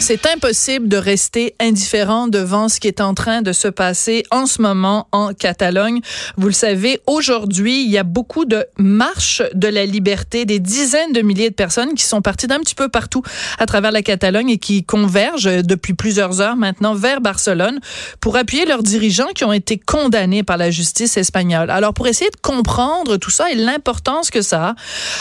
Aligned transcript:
C'est 0.00 0.24
impossible 0.26 0.88
de 0.88 0.96
rester 0.96 1.54
indifférent 1.60 2.26
devant 2.26 2.70
ce 2.70 2.80
qui 2.80 2.88
est 2.88 3.02
en 3.02 3.12
train 3.12 3.42
de 3.42 3.52
se 3.52 3.68
passer 3.68 4.24
en 4.30 4.46
ce 4.46 4.62
moment 4.62 5.06
en 5.12 5.34
Catalogne. 5.34 6.00
Vous 6.38 6.46
le 6.46 6.54
savez, 6.54 7.00
aujourd'hui, 7.06 7.84
il 7.84 7.90
y 7.90 7.98
a 7.98 8.02
beaucoup 8.02 8.46
de 8.46 8.64
marches 8.78 9.42
de 9.52 9.68
la 9.68 9.84
liberté, 9.84 10.46
des 10.46 10.58
dizaines 10.58 11.12
de 11.12 11.20
milliers 11.20 11.50
de 11.50 11.54
personnes 11.54 11.94
qui 11.94 12.04
sont 12.04 12.22
parties 12.22 12.46
d'un 12.46 12.60
petit 12.60 12.74
peu 12.74 12.88
partout 12.88 13.22
à 13.58 13.66
travers 13.66 13.92
la 13.92 14.00
Catalogne 14.00 14.48
et 14.48 14.58
qui 14.58 14.84
convergent 14.84 15.62
depuis 15.62 15.92
plusieurs 15.92 16.40
heures 16.40 16.56
maintenant 16.56 16.94
vers 16.94 17.20
Barcelone 17.20 17.78
pour 18.20 18.36
appuyer 18.36 18.64
leurs 18.64 18.82
dirigeants 18.82 19.28
qui 19.34 19.44
ont 19.44 19.52
été 19.52 19.78
condamnés 19.78 20.42
par 20.42 20.56
la 20.56 20.70
justice 20.70 21.18
espagnole. 21.18 21.70
Alors, 21.70 21.92
pour 21.92 22.06
essayer 22.08 22.30
de 22.30 22.40
comprendre 22.40 23.18
tout 23.18 23.30
ça 23.30 23.52
et 23.52 23.54
l'importance 23.54 24.30
que 24.30 24.40
ça 24.40 24.74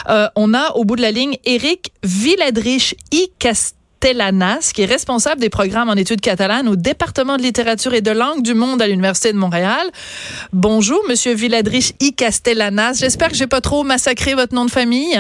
a, 0.08 0.14
euh, 0.14 0.30
on 0.38 0.54
a 0.54 0.72
au 0.72 0.86
bout 0.86 0.96
de 0.96 1.02
la 1.02 1.12
ligne 1.12 1.38
Eric 1.44 1.92
Villadrich 2.02 2.96
y 3.12 3.30
Castillo 3.40 3.79
Castellanas, 4.00 4.72
qui 4.74 4.84
est 4.84 4.86
responsable 4.86 5.42
des 5.42 5.50
programmes 5.50 5.90
en 5.90 5.96
études 5.96 6.22
catalanes 6.22 6.68
au 6.70 6.76
département 6.76 7.36
de 7.38 7.42
littérature 7.42 7.94
et 7.94 8.02
de 8.02 8.12
langue 8.12 8.42
du 8.42 8.54
monde 8.54 8.82
à 8.82 8.88
l'Université 8.88 9.34
de 9.34 9.38
Montréal. 9.38 9.88
Bonjour, 10.54 11.02
Monsieur 11.10 11.34
Villadrich 11.34 11.94
I. 12.00 12.14
Castellanas. 12.14 13.00
J'espère 13.00 13.30
que 13.30 13.36
j'ai 13.36 13.48
pas 13.48 13.62
trop 13.62 13.84
massacré 13.84 14.36
votre 14.36 14.56
nom 14.56 14.66
de 14.66 14.72
famille. 14.72 15.20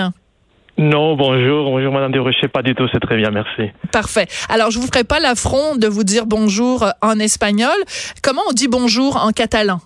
Non, 0.77 1.17
bonjour, 1.17 1.71
bonjour 1.71 1.91
Madame 1.91 2.13
Desrochers, 2.13 2.47
pas 2.47 2.61
du 2.61 2.73
tout, 2.73 2.87
c'est 2.93 3.01
très 3.01 3.17
bien, 3.17 3.31
merci. 3.31 3.69
Parfait. 3.91 4.27
Alors, 4.47 4.71
je 4.71 4.79
vous 4.79 4.87
ferai 4.87 5.03
pas 5.03 5.19
l'affront 5.19 5.75
de 5.75 5.87
vous 5.87 6.05
dire 6.05 6.25
bonjour 6.25 6.85
en 7.01 7.19
espagnol. 7.19 7.75
Comment 8.23 8.43
on 8.49 8.53
dit 8.53 8.69
bonjour 8.69 9.17
en 9.17 9.31
catalan? 9.31 9.81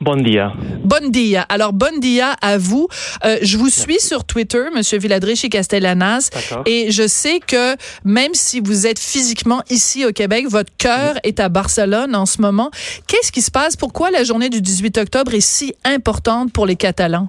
Bon 0.00 0.16
dia. 0.16 0.52
Bon 0.84 1.10
dia. 1.10 1.46
Alors, 1.48 1.72
bon 1.72 1.98
dia 2.00 2.34
à 2.42 2.58
vous. 2.58 2.86
Euh, 3.24 3.36
je 3.42 3.56
vous 3.56 3.70
suis 3.70 3.98
sur 3.98 4.24
Twitter, 4.24 4.64
Monsieur 4.74 4.98
Villadrich 4.98 5.44
et 5.44 5.48
Castellanas. 5.48 6.30
Et 6.66 6.90
je 6.90 7.06
sais 7.06 7.40
que 7.40 7.76
même 8.04 8.34
si 8.34 8.60
vous 8.60 8.86
êtes 8.86 8.98
physiquement 8.98 9.62
ici 9.70 10.04
au 10.04 10.12
Québec, 10.12 10.46
votre 10.50 10.70
cœur 10.76 11.14
est 11.24 11.40
à 11.40 11.48
Barcelone 11.48 12.14
en 12.14 12.26
ce 12.26 12.42
moment. 12.42 12.70
Qu'est-ce 13.08 13.32
qui 13.32 13.40
se 13.40 13.50
passe? 13.50 13.74
Pourquoi 13.74 14.10
la 14.10 14.22
journée 14.22 14.50
du 14.50 14.60
18 14.60 14.98
octobre 14.98 15.32
est 15.32 15.40
si 15.40 15.74
importante 15.84 16.52
pour 16.52 16.66
les 16.66 16.76
Catalans? 16.76 17.28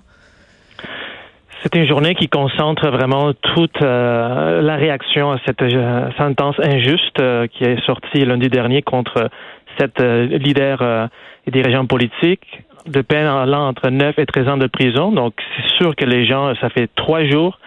C'est 1.63 1.73
une 1.75 1.87
journée 1.87 2.15
qui 2.15 2.27
concentre 2.27 2.89
vraiment 2.89 3.33
toute 3.55 3.81
euh, 3.81 4.61
la 4.61 4.75
réaction 4.75 5.31
à 5.31 5.39
cette 5.45 5.61
euh, 5.61 6.09
sentence 6.17 6.55
injuste 6.61 7.21
qui 7.53 7.63
est 7.63 7.83
sortie 7.85 8.25
lundi 8.25 8.49
dernier 8.49 8.81
contre 8.81 9.29
cette 9.78 10.00
leader 10.00 11.09
et 11.45 11.52
dirigeants 11.52 11.86
politiques 11.86 12.64
de 12.86 13.02
peine 13.02 13.25
allant 13.25 13.67
entre 13.67 13.89
9 13.89 14.17
et 14.17 14.25
13 14.25 14.47
ans 14.47 14.58
de 14.58 14.67
prison. 14.67 15.11
Donc, 15.11 15.33
c'est 15.56 15.67
sûr 15.78 15.95
que 15.95 16.06
les 16.06 16.25
gens, 16.25 16.53
ça 16.61 16.70
fait 16.70 16.89
trois 16.95 17.23
jours 17.25 17.59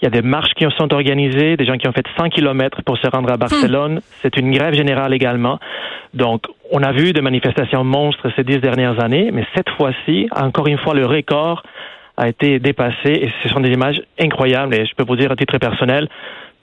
il 0.00 0.04
y 0.04 0.08
a 0.08 0.10
des 0.10 0.22
marches 0.22 0.52
qui 0.54 0.66
sont 0.76 0.92
organisées, 0.92 1.56
des 1.56 1.64
gens 1.64 1.76
qui 1.76 1.88
ont 1.88 1.92
fait 1.92 2.06
100 2.18 2.28
kilomètres 2.28 2.82
pour 2.84 2.98
se 2.98 3.08
rendre 3.08 3.32
à 3.32 3.36
Barcelone. 3.36 3.96
Hmm. 3.96 4.00
C'est 4.22 4.36
une 4.36 4.50
grève 4.50 4.74
générale 4.74 5.14
également. 5.14 5.58
Donc, 6.12 6.42
on 6.70 6.82
a 6.82 6.92
vu 6.92 7.12
des 7.12 7.22
manifestations 7.22 7.84
monstres 7.84 8.28
ces 8.36 8.44
dix 8.44 8.58
dernières 8.58 9.02
années, 9.02 9.30
mais 9.32 9.46
cette 9.54 9.70
fois-ci, 9.70 10.28
encore 10.34 10.66
une 10.66 10.78
fois, 10.78 10.94
le 10.94 11.06
record 11.06 11.62
a 12.16 12.28
été 12.28 12.58
dépassé 12.58 13.10
et 13.10 13.32
ce 13.42 13.48
sont 13.48 13.60
des 13.60 13.70
images 13.70 14.02
incroyables. 14.18 14.74
Et 14.74 14.84
je 14.86 14.94
peux 14.94 15.04
vous 15.04 15.16
dire 15.16 15.30
à 15.30 15.36
titre 15.36 15.58
personnel, 15.58 16.08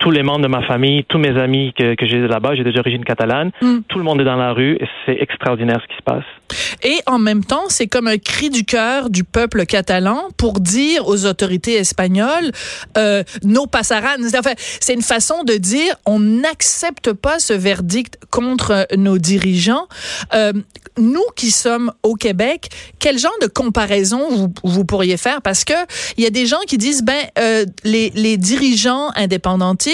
tous 0.04 0.12
les 0.12 0.22
membres 0.22 0.42
de 0.42 0.50
ma 0.50 0.62
famille, 0.64 1.06
tous 1.06 1.18
mes 1.18 1.40
amis 1.40 1.74
que, 1.80 1.96
que 1.96 2.06
j'ai 2.06 2.20
là-bas, 2.28 2.56
j'ai 2.56 2.66
des 2.66 2.78
origines 2.78 3.06
catalanes, 3.06 3.52
hmm. 3.62 3.80
tout 3.88 3.98
le 3.98 4.04
monde 4.04 4.20
est 4.20 4.26
dans 4.26 4.36
la 4.36 4.52
rue 4.52 4.74
et 4.74 4.86
c'est 5.06 5.18
extraordinaire 5.18 5.80
ce 5.82 5.88
qui 5.88 5.98
se 5.98 6.04
passe. 6.04 6.26
Et 6.84 7.00
en 7.06 7.20
même 7.20 7.46
temps, 7.46 7.64
c'est 7.70 7.88
comme 7.88 8.08
un 8.08 8.18
cri 8.18 8.50
du 8.50 8.66
cœur 8.66 9.10
du 9.10 9.24
peuple 9.24 9.66
catalan 9.66 10.28
pour 10.36 10.60
dire 10.60 11.08
aux 11.08 11.26
autorités 11.26 11.76
espagnoles, 11.76 12.52
euh, 12.98 13.24
no. 13.44 13.64
Enfin, 13.74 14.52
c'est 14.58 14.94
une 14.94 15.02
façon 15.02 15.44
de 15.46 15.54
dire, 15.54 15.96
on 16.06 16.20
n'accepte 16.20 17.14
pas 17.14 17.40
ce 17.40 17.54
verdict 17.54 18.18
contre 18.30 18.86
nos 18.98 19.18
dirigeants. 19.18 19.88
Euh, 20.34 20.52
nous 20.98 21.24
qui 21.36 21.50
sommes 21.52 21.92
au 22.04 22.16
Québec, 22.16 22.70
quel 23.00 23.18
genre 23.18 23.38
de 23.42 23.48
comparaison 23.48 24.30
vous, 24.30 24.54
vous 24.64 24.86
pourriez 24.86 25.18
faire? 25.18 25.42
Parce 25.42 25.64
que 25.64 25.74
il 26.18 26.24
y 26.24 26.28
a 26.28 26.30
des 26.30 26.46
gens 26.46 26.60
qui 26.68 26.78
disent, 26.78 27.04
ben, 27.04 27.24
euh, 27.40 27.66
les, 27.86 28.12
les 28.16 28.38
dirigeants 28.38 29.10
indépendantistes, 29.16 29.93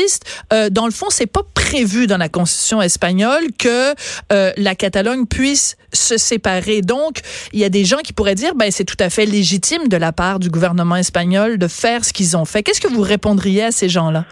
euh, 0.54 0.70
dans 0.70 0.86
le 0.86 0.92
fond, 0.92 1.08
c'est 1.10 1.32
pas 1.32 1.42
prévu 1.54 2.08
dans 2.08 2.18
la 2.18 2.30
constitution 2.30 2.82
espagnole 2.82 3.44
que 3.58 3.94
euh, 4.32 4.52
la 4.58 4.76
Catalogne 4.76 5.26
puisse 5.26 5.78
se 5.94 6.18
séparer. 6.18 6.82
Donc, 6.82 7.20
il 7.54 7.60
y 7.60 7.64
a 7.64 7.70
des 7.70 7.86
gens 7.86 7.98
qui 7.98 8.14
pourraient 8.14 8.36
dire, 8.36 8.56
ben, 8.56 8.72
c'est 8.72 8.86
tout 8.86 8.98
à 9.00 9.10
fait 9.10 9.26
légitime 9.26 9.88
de 9.88 9.98
la 9.98 10.12
part 10.12 10.40
du 10.40 10.50
gouvernement 10.50 10.96
espagnol 10.96 11.58
de 11.58 11.68
faire 11.68 12.04
ce 12.04 12.14
qu'ils 12.14 12.38
ont 12.38 12.46
fait. 12.46 12.64
Qu'est-ce 12.64 12.82
que 12.82 12.92
vous 12.92 13.02
répondriez 13.02 13.64
à 13.64 13.72
ces 13.72 13.90
gens-là? 13.90 14.26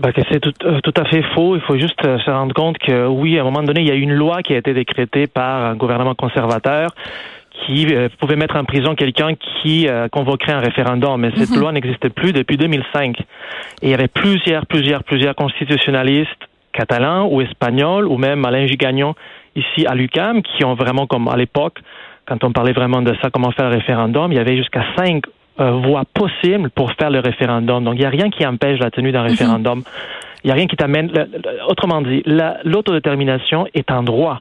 Ben, 0.00 0.12
c'est 0.14 0.40
tout, 0.40 0.52
euh, 0.64 0.80
tout, 0.82 0.94
à 0.96 1.04
fait 1.04 1.22
faux. 1.34 1.54
Il 1.54 1.62
faut 1.62 1.78
juste 1.78 2.02
se 2.02 2.30
rendre 2.30 2.54
compte 2.54 2.78
que 2.78 3.06
oui, 3.06 3.38
à 3.38 3.42
un 3.42 3.44
moment 3.44 3.62
donné, 3.62 3.80
il 3.80 3.86
y 3.86 3.92
a 3.92 3.94
une 3.94 4.12
loi 4.12 4.42
qui 4.42 4.54
a 4.54 4.58
été 4.58 4.74
décrétée 4.74 5.26
par 5.26 5.64
un 5.66 5.76
gouvernement 5.76 6.14
conservateur 6.14 6.90
qui 7.54 7.86
euh, 7.94 8.08
pouvait 8.18 8.36
mettre 8.36 8.56
en 8.56 8.64
prison 8.64 8.94
quelqu'un 8.94 9.34
qui 9.34 9.86
convoquerait 10.10 10.52
un 10.52 10.60
référendum. 10.60 11.20
Mais 11.20 11.30
cette 11.36 11.50
mhm. 11.50 11.60
loi 11.60 11.72
n'existait 11.72 12.10
plus 12.10 12.32
depuis 12.32 12.56
2005. 12.56 13.18
Et 13.20 13.24
il 13.82 13.90
y 13.90 13.94
avait 13.94 14.08
plusieurs, 14.08 14.66
plusieurs, 14.66 15.04
plusieurs 15.04 15.34
constitutionnalistes 15.34 16.30
catalans 16.72 17.28
ou 17.30 17.40
espagnols 17.40 18.06
ou 18.06 18.18
même 18.18 18.44
Alain 18.44 18.66
Gigagnon 18.66 19.14
ici 19.56 19.86
à 19.86 19.94
l'UCAM 19.94 20.42
qui 20.42 20.64
ont 20.64 20.74
vraiment, 20.74 21.06
comme 21.06 21.28
à 21.28 21.36
l'époque, 21.36 21.78
quand 22.26 22.42
on 22.44 22.52
parlait 22.52 22.72
vraiment 22.72 23.02
de 23.02 23.14
ça, 23.22 23.30
comment 23.30 23.50
faire 23.52 23.70
le 23.70 23.76
référendum, 23.76 24.32
il 24.32 24.36
y 24.36 24.40
avait 24.40 24.56
jusqu'à 24.56 24.84
cinq 24.96 25.24
euh, 25.60 25.70
voies 25.70 26.04
possibles 26.12 26.70
pour 26.70 26.92
faire 26.92 27.10
le 27.10 27.20
référendum. 27.20 27.84
Donc, 27.84 27.94
il 27.94 28.00
n'y 28.00 28.06
a 28.06 28.10
rien 28.10 28.30
qui 28.30 28.44
empêche 28.46 28.78
la 28.80 28.90
tenue 28.90 29.12
d'un 29.12 29.22
mhm. 29.22 29.28
référendum. 29.28 29.82
Il 30.42 30.48
n'y 30.48 30.50
a 30.50 30.54
rien 30.54 30.66
qui 30.66 30.76
t'amène. 30.76 31.10
Autrement 31.68 32.02
dit, 32.02 32.22
l'autodétermination 32.64 33.66
est 33.72 33.90
un 33.90 34.02
droit. 34.02 34.40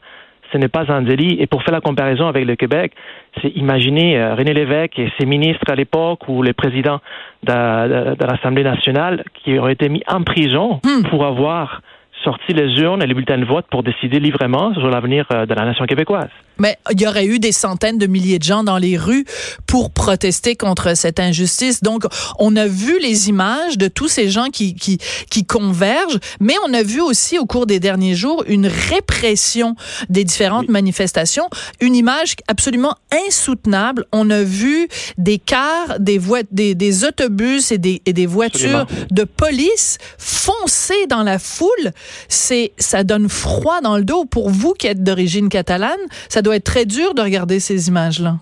Ce 0.54 0.58
n'est 0.58 0.70
pas 0.70 0.92
un 0.92 1.02
délit. 1.02 1.38
Et 1.40 1.48
pour 1.48 1.64
faire 1.64 1.74
la 1.74 1.82
comparaison 1.82 2.28
avec 2.28 2.46
le 2.46 2.56
Québec, 2.56 2.94
c'est 3.42 3.50
imaginer 3.50 4.18
euh, 4.18 4.36
René 4.36 4.54
Lévesque 4.54 5.00
et 5.00 5.12
ses 5.20 5.26
ministres 5.26 5.66
à 5.70 5.76
l'époque 5.76 6.28
ou 6.30 6.44
les 6.44 6.54
présidents 6.54 7.00
de, 7.44 8.16
de 8.16 8.26
l'Assemblée 8.26 8.64
nationale 8.64 9.24
qui 9.34 9.58
auraient 9.58 9.74
été 9.74 9.90
mis 9.90 10.04
en 10.08 10.22
prison 10.22 10.80
hmm. 10.86 11.10
pour 11.10 11.26
avoir 11.26 11.82
sorti 12.24 12.54
les 12.54 12.74
urnes 12.82 13.02
et 13.04 13.08
les 13.08 13.14
bulletins 13.14 13.38
de 13.38 13.46
vote 13.46 13.66
pour 13.70 13.84
décider 13.84 14.20
librement 14.20 14.74
sur 14.74 14.90
l'avenir 14.90 15.26
euh, 15.32 15.46
de 15.46 15.54
la 15.54 15.66
nation 15.66 15.86
québécoise. 15.86 16.30
Mais 16.58 16.78
il 16.92 17.02
y 17.02 17.08
aurait 17.08 17.26
eu 17.26 17.40
des 17.40 17.52
centaines 17.52 17.98
de 17.98 18.06
milliers 18.06 18.38
de 18.38 18.44
gens 18.44 18.64
dans 18.64 18.78
les 18.78 18.98
rues 18.98 19.26
pour 19.66 19.92
protester 19.92 20.56
contre 20.56 20.96
cette 20.96 21.20
injustice. 21.20 21.82
Donc, 21.82 22.04
on 22.38 22.56
a 22.56 22.68
vu 22.68 23.00
les 23.00 23.30
images 23.30 23.78
de 23.78 23.88
tous 23.88 24.08
ces 24.08 24.30
gens 24.30 24.50
qui, 24.52 24.76
qui, 24.76 25.00
qui 25.30 25.46
convergent, 25.46 26.20
mais 26.40 26.54
on 26.68 26.74
a 26.74 26.84
vu 26.84 27.02
aussi 27.02 27.40
au 27.40 27.46
cours 27.46 27.66
des 27.66 27.80
derniers 27.80 28.14
jours 28.14 28.44
une 28.48 28.68
répression 28.68 29.76
des 30.10 30.24
différentes 30.24 30.70
manifestations, 30.70 31.50
une 31.82 31.96
image 31.96 32.36
absolument 32.48 32.96
insoutenable. 33.28 34.06
On 34.12 34.30
a 34.30 34.44
vu 34.44 34.88
des 35.18 35.40
cars, 35.40 36.00
des, 36.00 36.22
des, 36.52 36.76
des 36.76 37.04
autobus 37.04 37.72
et 37.72 37.78
des, 37.80 38.02
et 38.06 38.14
des 38.14 38.28
voitures 38.28 38.86
de 39.12 39.24
police 39.24 39.98
foncer 40.18 41.08
dans 41.10 41.24
la 41.24 41.40
foule. 41.40 41.92
C'est, 42.28 42.72
ça 42.78 43.04
donne 43.04 43.30
froid 43.30 43.82
dans 43.82 43.98
le 43.98 44.04
dos 44.04 44.26
pour 44.26 44.50
vous 44.50 44.74
qui 44.74 44.88
êtes 44.88 45.04
d'origine 45.04 45.50
catalane. 45.50 46.00
Ça 46.30 46.42
doit 46.42 46.56
être 46.56 46.64
très 46.64 46.86
dur 46.86 47.14
de 47.14 47.22
regarder 47.22 47.60
ces 47.60 47.88
images-là. 47.88 48.36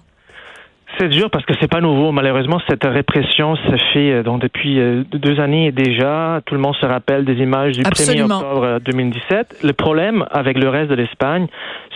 C'est 1.00 1.08
dur 1.08 1.30
parce 1.32 1.46
que 1.46 1.54
c'est 1.59 1.70
pas 1.70 1.80
nouveau. 1.80 2.12
Malheureusement, 2.12 2.60
cette 2.70 2.84
répression 2.84 3.56
se 3.56 3.76
fait 3.94 4.12
euh, 4.12 4.24
donc 4.24 4.42
depuis 4.42 4.80
euh, 4.80 5.04
deux 5.12 5.40
années 5.40 5.72
déjà. 5.72 6.42
Tout 6.46 6.54
le 6.54 6.60
monde 6.60 6.76
se 6.76 6.86
rappelle 6.86 7.24
des 7.24 7.36
images 7.36 7.78
du 7.78 7.84
1er 7.84 8.24
octobre 8.24 8.80
2017. 8.84 9.60
Le 9.64 9.74
problème 9.74 10.26
avec 10.31 10.58
le 10.58 10.68
reste 10.70 10.90
de 10.90 10.96
l'Espagne, 10.96 11.48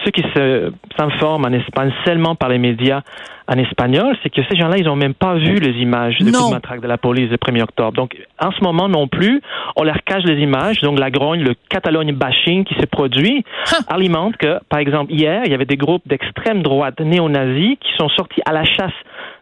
ceux 0.03 0.12
qui 0.12 0.24
s'informent 0.97 1.46
en 1.46 1.53
Espagne 1.53 1.91
seulement 2.06 2.35
par 2.35 2.50
les 2.50 2.58
médias 2.58 3.02
en 3.47 3.57
espagnol, 3.57 4.17
c'est 4.23 4.29
que 4.29 4.41
ces 4.50 4.57
gens-là, 4.57 4.78
ils 4.78 4.85
n'ont 4.85 4.95
même 4.95 5.13
pas 5.13 5.35
vu 5.35 5.56
les 5.56 5.79
images 5.81 6.17
de 6.17 6.31
coup 6.31 6.47
de 6.47 6.53
matraque 6.53 6.81
de 6.81 6.88
la 6.88 6.97
police 6.97 7.29
le 7.29 7.38
1er 7.38 7.61
octobre. 7.63 7.94
Donc, 7.94 8.17
en 8.39 8.51
ce 8.51 8.63
moment 8.63 8.89
non 8.89 9.07
plus, 9.07 9.41
on 9.75 9.83
leur 9.83 10.03
cache 10.03 10.23
les 10.23 10.41
images. 10.41 10.81
Donc, 10.81 11.00
la 11.00 11.11
grogne, 11.11 11.44
le 11.44 11.53
Catalogne 11.69 12.14
bashing 12.14 12.64
qui 12.64 12.73
s'est 12.75 12.87
produit 12.87 13.43
alimente 13.87 14.37
que, 14.37 14.59
par 14.70 14.79
exemple, 14.79 15.14
hier, 15.14 15.43
il 15.46 15.52
y 15.52 15.53
avait 15.53 15.66
des 15.66 15.78
groupes 15.78 16.08
d'extrême 16.08 16.64
droite 16.64 16.99
néo-nazis 16.99 17.78
qui 17.79 17.93
sont 17.97 18.09
sortis 18.09 18.41
à 18.46 18.53
la 18.53 18.64
chasse 18.64 18.93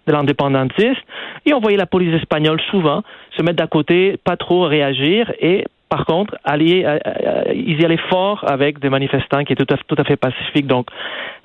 de 0.06 0.12
l'indépendantiste 0.12 1.02
et 1.46 1.54
on 1.54 1.60
voyait 1.60 1.78
la 1.78 1.86
police 1.86 2.14
espagnole 2.16 2.60
souvent 2.70 3.04
se 3.38 3.42
mettre 3.42 3.58
d'à 3.58 3.68
côté, 3.68 4.18
pas 4.24 4.36
trop 4.36 4.64
réagir 4.64 5.32
et 5.40 5.66
par 5.94 6.06
contre, 6.06 6.34
euh, 6.50 6.58
euh, 6.58 7.44
ils 7.54 7.80
y 7.80 7.86
allaient 7.86 8.00
fort 8.10 8.44
avec 8.48 8.80
des 8.80 8.90
manifestants 8.90 9.44
qui 9.44 9.54
étaient 9.54 9.64
tout 9.64 9.76
à, 9.76 9.78
tout 9.78 9.96
à 9.96 10.04
fait 10.04 10.16
pacifiques. 10.16 10.66
Donc, 10.66 10.88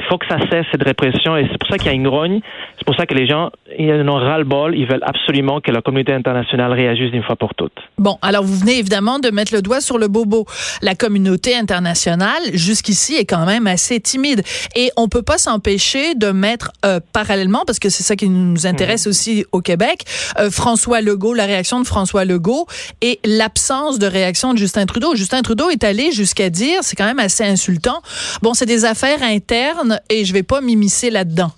il 0.01 0.07
faut 0.07 0.17
que 0.17 0.27
ça 0.27 0.39
cesse 0.51 0.65
cette 0.73 0.85
répression 0.85 1.37
et 1.37 1.47
c'est 1.53 1.59
pour 1.59 1.69
ça 1.69 1.77
qu'il 1.77 1.89
y 1.89 1.91
a 1.91 1.93
une 1.93 2.09
grogne. 2.09 2.41
C'est 2.79 2.87
pour 2.87 2.95
ça 2.95 3.05
que 3.05 3.13
les 3.13 3.27
gens, 3.27 3.51
ils 3.79 3.93
en 3.93 4.09
ont 4.09 4.15
ras-le-bol. 4.15 4.75
Ils 4.75 4.87
veulent 4.87 5.05
absolument 5.05 5.61
que 5.61 5.71
la 5.71 5.83
communauté 5.83 6.15
internationale 6.15 6.73
réagisse 6.73 7.11
d'une 7.11 7.23
fois 7.23 7.37
pour 7.37 7.55
toutes. 7.55 7.77
Bon, 7.99 8.17
alors 8.23 8.43
vous 8.43 8.55
venez 8.55 8.79
évidemment 8.79 9.19
de 9.19 9.29
mettre 9.29 9.53
le 9.53 9.61
doigt 9.61 9.83
sur 9.83 9.99
le 9.99 10.09
bobo. 10.09 10.47
La 10.81 10.95
communauté 10.95 11.55
internationale, 11.55 12.41
jusqu'ici, 12.55 13.17
est 13.17 13.27
quand 13.27 13.45
même 13.45 13.67
assez 13.67 14.01
timide 14.01 14.41
et 14.75 14.89
on 14.97 15.09
peut 15.09 15.21
pas 15.21 15.37
s'empêcher 15.37 16.15
de 16.15 16.31
mettre 16.31 16.73
euh, 16.87 17.01
parallèlement, 17.13 17.65
parce 17.67 17.81
que 17.81 17.91
c'est 17.91 18.03
ça 18.03 18.17
qui 18.17 18.31
nous 18.31 18.67
intéresse 18.67 19.05
mhm. 19.05 19.11
aussi 19.11 19.45
au 19.53 19.61
Québec, 19.61 20.05
François 20.51 21.03
Legault, 21.03 21.35
la 21.35 21.45
réaction 21.45 21.81
de 21.81 21.87
François 21.87 22.25
Legault 22.25 22.67
et 23.03 23.21
l'absence 23.27 23.99
de 23.99 24.07
réaction 24.07 24.38
de 24.53 24.59
Justin 24.59 24.87
Trudeau. 24.87 25.15
Justin 25.15 25.43
Trudeau 25.43 25.71
est 25.71 25.85
allé 25.85 26.13
jusqu'à 26.13 26.51
dire, 26.51 26.79
c'est 26.83 26.97
quand 26.97 27.07
même 27.07 27.19
assez 27.19 27.45
insultant, 27.45 28.01
bon, 28.43 28.55
c'est 28.55 28.67
des 28.67 28.85
affaires 28.85 29.23
internes 29.23 30.01
et 30.09 30.25
je 30.25 30.33
vais 30.33 30.43
pas 30.43 30.61
m'immiscer 30.61 31.11
là-dedans. 31.11 31.51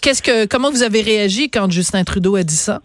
Qu'est-ce 0.00 0.22
que, 0.22 0.46
comment 0.46 0.70
vous 0.70 0.82
avez 0.82 1.02
réagi 1.02 1.50
quand 1.50 1.70
Justin 1.70 2.04
Trudeau 2.04 2.36
a 2.36 2.42
dit 2.42 2.56
ça? 2.56 2.80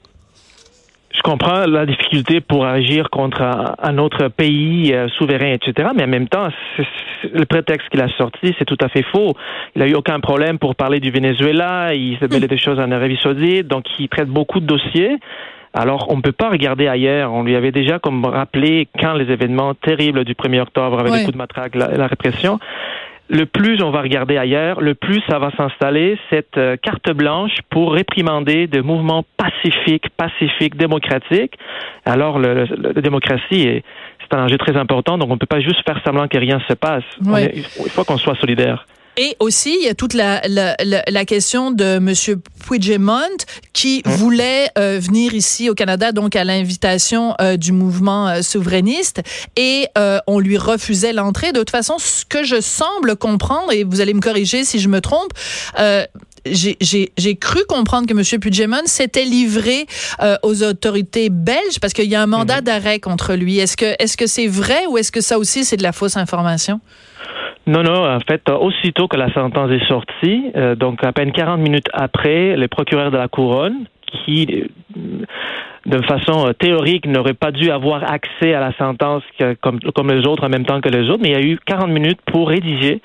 je 1.14 1.22
comprends 1.22 1.66
la 1.66 1.86
difficulté 1.86 2.42
pour 2.42 2.66
agir 2.66 3.10
contre 3.10 3.42
un, 3.42 3.98
autre 3.98 4.30
pays 4.30 4.94
euh, 4.94 5.08
souverain, 5.18 5.54
etc. 5.54 5.90
Mais 5.96 6.04
en 6.04 6.08
même 6.08 6.28
temps, 6.28 6.48
le 7.34 7.46
prétexte 7.46 7.88
qu'il 7.90 8.02
a 8.02 8.10
sorti, 8.18 8.54
c'est 8.58 8.66
tout 8.66 8.78
à 8.82 8.90
fait 8.90 9.04
faux. 9.04 9.34
Il 9.76 9.82
a 9.82 9.88
eu 9.88 9.94
aucun 9.94 10.20
problème 10.20 10.58
pour 10.58 10.76
parler 10.76 11.00
du 11.00 11.12
Venezuela. 11.12 11.94
Il 11.94 12.18
s'est 12.18 12.28
mêlé 12.28 12.48
des 12.48 12.58
choses 12.58 12.80
en 12.80 12.92
Arabie 12.92 13.20
Saoudite, 13.22 13.68
donc 13.68 13.86
il 14.00 14.10
traite 14.10 14.28
beaucoup 14.28 14.60
de 14.60 14.66
dossiers. 14.66 15.18
Alors, 15.74 16.08
on 16.10 16.18
ne 16.18 16.22
peut 16.22 16.32
pas 16.32 16.50
regarder 16.50 16.88
ailleurs. 16.88 17.34
On 17.34 17.44
lui 17.44 17.56
avait 17.56 17.72
déjà 17.72 18.00
comme 18.00 18.26
rappelé 18.26 18.88
quand 19.00 19.14
les 19.14 19.32
événements 19.32 19.74
terribles 19.74 20.24
du 20.24 20.34
1er 20.34 20.62
octobre 20.62 21.00
avec 21.00 21.14
les 21.14 21.20
coups 21.22 21.34
de 21.34 21.38
matraque, 21.38 21.76
la 21.76 22.08
répression 22.08 22.60
le 23.30 23.46
plus 23.46 23.82
on 23.82 23.90
va 23.92 24.02
regarder 24.02 24.38
ailleurs, 24.38 24.82
le 24.82 24.96
plus 24.96 25.22
ça 25.28 25.40
va 25.40 25.50
s'installer 25.58 26.18
cette 26.30 26.58
euh, 26.58 26.78
carte 26.78 27.12
blanche 27.12 27.54
pour 27.70 27.94
réprimander 27.94 28.68
des 28.68 28.82
mouvements 28.82 29.24
pacifiques, 29.38 30.10
pacifiques, 30.18 30.76
démocratiques. 30.76 31.58
Alors, 32.06 32.38
le, 32.38 32.66
la 32.78 33.02
démocratie 33.02 33.62
est 33.62 33.84
c'est 34.22 34.38
un 34.38 34.46
enjeu 34.46 34.58
très 34.58 34.78
important, 34.78 35.18
donc 35.18 35.30
on 35.30 35.34
ne 35.34 35.40
peut 35.40 35.46
pas 35.46 35.60
juste 35.60 35.84
faire 35.86 36.00
semblant 36.06 36.28
que 36.28 36.38
rien 36.38 36.62
se 36.68 36.74
passe. 36.74 37.04
il 37.54 37.90
faut 37.90 38.04
qu'on 38.04 38.18
soit 38.18 38.36
solidaire. 38.36 38.86
Et 39.18 39.36
aussi, 39.40 39.76
il 39.80 39.86
y 39.86 39.90
a 39.90 39.94
toute 39.94 40.14
la, 40.14 40.42
la, 40.48 40.76
la, 40.80 41.26
question 41.26 41.72
de 41.72 41.98
M. 41.98 42.14
Puigdemont 42.66 43.38
qui 43.72 44.02
hein? 44.06 44.10
voulait 44.16 44.70
euh, 44.78 45.00
venir 45.00 45.36
ici 45.36 45.70
au 45.70 45.76
Canada, 45.76 46.12
donc 46.12 46.36
à 46.36 46.44
l'invitation 46.44 47.36
euh, 47.40 47.56
du 47.56 47.72
mouvement 47.72 48.28
euh, 48.28 48.42
souverainiste, 48.42 49.22
et 49.56 49.88
on 50.28 50.40
lui 50.40 50.58
refusait 50.58 51.14
l'entrée. 51.14 51.52
De 51.52 51.60
toute 51.60 51.70
façon, 51.70 51.98
ce 52.00 52.26
que 52.26 52.44
je 52.44 52.60
semble 52.60 53.16
comprendre, 53.16 53.72
et 53.72 53.84
vous 53.84 54.02
allez 54.02 54.14
me 54.14 54.22
corriger 54.22 54.64
si 54.64 54.80
je 54.80 54.90
me 54.90 55.02
trompe, 55.02 55.32
j'ai 56.46 57.36
cru 57.36 57.60
comprendre 57.68 58.08
que 58.08 58.14
M. 58.14 58.40
Puigdemont 58.40 58.86
s'était 58.86 59.26
livré 59.26 59.86
aux 60.42 60.64
autorités 60.64 61.30
belges 61.30 61.80
parce 61.82 61.94
qu'il 61.94 62.10
y 62.10 62.16
a 62.16 62.22
un 62.22 62.28
mandat 62.28 62.58
mhm. 62.58 62.64
d'arrêt 62.64 63.00
contre 63.00 63.36
lui. 63.36 63.60
Est-ce 63.60 63.78
que 63.78 63.96
est-ce 64.00 64.18
que 64.18 64.28
c'est 64.28 64.48
vrai 64.48 64.86
ou 64.88 64.98
est-ce 64.98 65.12
que 65.12 65.22
ça 65.22 65.38
aussi 65.38 65.64
c'est 65.66 65.78
de 65.78 65.84
la 65.84 65.92
fausse 65.92 66.18
information? 66.18 66.82
Non, 67.66 67.82
non, 67.82 68.06
en 68.06 68.20
fait, 68.20 68.50
aussitôt 68.50 69.08
que 69.08 69.16
la 69.16 69.34
sentence 69.34 69.72
est 69.72 69.88
sortie, 69.88 70.52
euh, 70.56 70.76
donc 70.76 71.04
à 71.04 71.14
peine 71.14 71.32
40 71.32 71.60
minutes 71.62 71.88
après, 71.94 72.58
les 72.58 72.68
procureurs 72.68 73.10
de 73.10 73.18
la 73.18 73.30
couronne, 73.30 73.86
qui, 74.06 74.68
euh, 74.98 75.26
de 75.86 76.02
façon 76.06 76.48
euh, 76.48 76.54
théorique, 76.54 77.08
n'auraient 77.08 77.34
pas 77.34 77.52
dû 77.52 77.72
avoir 77.72 78.04
accès 78.04 78.54
à 78.54 78.60
la 78.60 78.74
sentence 78.74 79.24
comme, 79.62 79.80
comme 79.80 80.12
les 80.12 80.28
autres 80.28 80.46
en 80.46 80.50
même 80.50 80.66
temps 80.66 80.82
que 80.82 80.90
les 80.90 81.10
autres, 81.10 81.22
mais 81.22 81.30
il 81.30 81.36
y 81.36 81.38
a 81.38 81.54
eu 81.54 81.58
40 81.66 81.88
minutes 81.88 82.20
pour 82.26 82.50
rédiger 82.50 83.02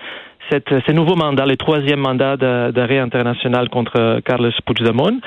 cette, 0.50 0.68
ce 0.86 0.92
nouveau 0.92 1.14
mandat, 1.14 1.46
le 1.46 1.56
troisième 1.56 2.00
mandat 2.00 2.36
d'arrêt 2.36 2.98
international 2.98 3.68
contre 3.68 4.20
Carlos 4.24 4.50
Puigdemont. 4.64 5.20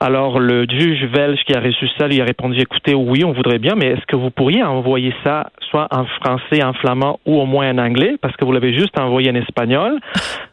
Alors, 0.00 0.40
le 0.40 0.66
juge 0.68 1.06
belge 1.12 1.40
qui 1.46 1.54
a 1.54 1.60
reçu 1.60 1.86
ça 1.98 2.08
lui 2.08 2.20
a 2.20 2.24
répondu, 2.24 2.58
écoutez, 2.58 2.94
oui, 2.94 3.24
on 3.24 3.32
voudrait 3.32 3.58
bien, 3.58 3.74
mais 3.76 3.86
est-ce 3.86 4.04
que 4.06 4.16
vous 4.16 4.30
pourriez 4.30 4.62
envoyer 4.62 5.14
ça 5.22 5.50
soit 5.70 5.86
en 5.90 6.04
français, 6.04 6.62
en 6.64 6.72
flamand 6.72 7.20
ou 7.24 7.40
au 7.40 7.46
moins 7.46 7.70
en 7.70 7.78
anglais, 7.78 8.16
parce 8.20 8.36
que 8.36 8.44
vous 8.44 8.52
l'avez 8.52 8.74
juste 8.74 8.98
envoyé 8.98 9.30
en 9.30 9.34
espagnol. 9.34 9.98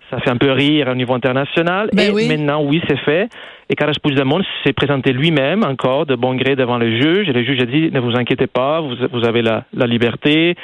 Ça 0.10 0.20
fait 0.20 0.30
un 0.32 0.38
peu 0.38 0.52
rire 0.52 0.88
au 0.92 0.96
niveau 0.96 1.14
international. 1.14 1.90
Ben 1.94 2.18
et 2.18 2.28
maintenant, 2.28 2.64
oui, 2.64 2.82
c'est 2.88 2.98
fait. 3.00 3.30
Et 3.70 3.76
Carlos 3.76 3.94
Puigdemont 4.02 4.42
s'est 4.64 4.74
présenté 4.74 5.14
lui-même 5.14 5.64
encore 5.64 6.08
de 6.08 6.16
bon 6.16 6.34
gré 6.36 6.56
devant 6.56 6.80
le 6.80 7.00
juge. 7.00 7.30
Et 7.30 7.34
le 7.34 7.44
juge 7.44 7.62
a 7.62 7.66
dit, 7.66 7.92
ne 7.92 8.00
vous 8.00 8.16
inquiétez 8.16 8.48
pas, 8.48 8.82
vous, 8.82 8.96
vous 9.12 9.28
avez 9.28 9.44
la, 9.44 9.66
la 9.74 9.86
liberté. 9.86 10.56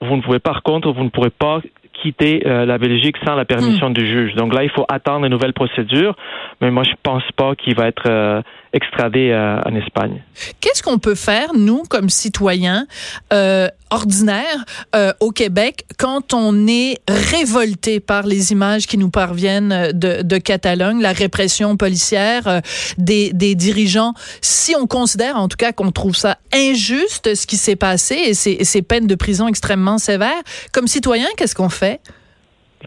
Vous 0.00 0.16
ne 0.16 0.22
pouvez, 0.22 0.40
par 0.40 0.62
contre, 0.64 0.90
vous 0.90 1.04
ne 1.04 1.10
pourrez 1.10 1.30
pas 1.30 1.60
quitter 2.02 2.46
euh, 2.46 2.64
la 2.64 2.78
Belgique 2.78 3.16
sans 3.26 3.34
la 3.34 3.44
permission 3.44 3.90
hmm. 3.90 3.94
du 3.94 4.06
juge. 4.06 4.34
Donc 4.34 4.54
là, 4.54 4.64
il 4.64 4.70
faut 4.70 4.86
attendre 4.88 5.24
une 5.26 5.32
nouvelle 5.32 5.52
procédure, 5.52 6.14
mais 6.60 6.70
moi, 6.70 6.84
je 6.84 6.94
pense 7.02 7.24
pas 7.36 7.54
qu'il 7.54 7.74
va 7.74 7.88
être 7.88 8.42
euh, 8.74 8.76
extradé 8.76 9.30
euh, 9.30 9.60
en 9.64 9.74
Espagne. 9.74 10.22
Qu'est-ce 10.60 10.82
qu'on 10.82 10.98
peut 10.98 11.14
faire, 11.14 11.54
nous, 11.54 11.82
comme 11.88 12.08
citoyens 12.08 12.86
euh, 13.32 13.68
ordinaires 13.90 14.64
euh, 14.94 15.12
au 15.20 15.30
Québec, 15.30 15.84
quand 15.98 16.34
on 16.34 16.66
est 16.66 16.98
révolté 17.08 18.00
par 18.00 18.26
les 18.26 18.52
images 18.52 18.86
qui 18.86 18.98
nous 18.98 19.10
parviennent 19.10 19.92
de, 19.92 20.22
de 20.22 20.38
Catalogne, 20.38 21.00
la 21.00 21.12
répression 21.12 21.76
policière 21.76 22.62
des, 22.98 23.32
des, 23.32 23.54
dirigeants, 23.54 24.14
si 24.40 24.74
on 24.76 24.86
considère 24.86 25.36
en 25.36 25.48
tout 25.48 25.56
cas 25.56 25.72
qu'on 25.72 25.90
trouve 25.90 26.16
ça 26.16 26.38
injuste, 26.52 27.34
ce 27.34 27.46
qui 27.46 27.56
s'est 27.56 27.76
passé, 27.76 28.14
et 28.14 28.34
ces, 28.34 28.64
ces 28.64 28.82
peines 28.82 29.06
de 29.06 29.14
prison 29.14 29.48
extrêmement 29.48 29.98
sévères, 29.98 30.42
comme 30.72 30.86
citoyen, 30.86 31.26
qu'est-ce 31.36 31.54
qu'on 31.54 31.68
fait? 31.70 32.00